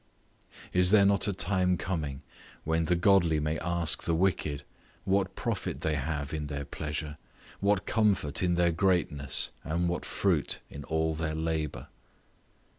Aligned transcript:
Is 0.73 0.89
there 0.89 1.05
not 1.05 1.27
a 1.27 1.31
time 1.31 1.77
coming 1.77 2.23
when 2.63 2.85
the 2.85 2.95
godly 2.95 3.39
may 3.39 3.59
ask 3.59 4.01
the 4.03 4.15
wicked, 4.15 4.63
what 5.03 5.35
profit 5.35 5.81
they 5.81 5.93
have 5.93 6.33
in 6.33 6.47
their 6.47 6.65
pleasure? 6.65 7.19
what 7.59 7.85
comfort 7.85 8.41
in 8.41 8.55
their 8.55 8.71
greatness? 8.71 9.51
and 9.63 9.87
what 9.89 10.03
fruit 10.03 10.59
in 10.71 10.83
all 10.85 11.13
their 11.13 11.35
labour? 11.35 11.89